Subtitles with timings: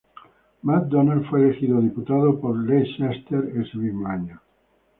[0.63, 4.41] MacDonald fue elegido diputado por Leicester ese mismo año.